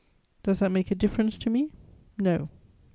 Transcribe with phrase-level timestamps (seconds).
[0.41, 1.69] Does that make a difference to me?
[2.17, 2.49] No.